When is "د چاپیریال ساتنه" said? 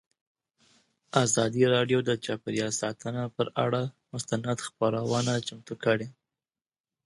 2.05-3.21